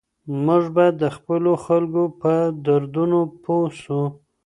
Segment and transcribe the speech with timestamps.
[0.45, 2.33] موږ باید د خپلو خلګو په
[2.65, 4.01] دردونو پوه سو.